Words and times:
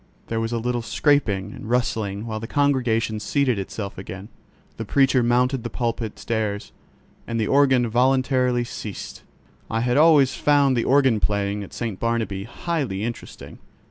There 0.29 0.39
was 0.39 0.51
a 0.51 0.57
little 0.57 0.81
scraping 0.81 1.53
and 1.53 1.69
rustling 1.69 2.25
while 2.25 2.39
the 2.39 2.47
congregation 2.47 3.19
seated 3.19 3.59
itself 3.59 3.99
again; 3.99 4.29
the 4.77 4.83
preacher 4.83 5.21
mounted 5.21 5.61
the 5.63 5.69
pulpit 5.69 6.17
stairs, 6.17 6.71
and 7.27 7.39
the 7.39 7.45
organ 7.45 7.87
voluntary 7.87 8.63
ceased. 8.63 9.21
I 9.69 9.81
had 9.81 9.97
always 9.97 10.33
found 10.33 10.75
the 10.75 10.85
organ 10.85 11.19
playing 11.19 11.63
at 11.63 11.71
St. 11.71 11.99
Barnabķ 11.99 12.47
highly 12.47 13.03
interesting. 13.03 13.59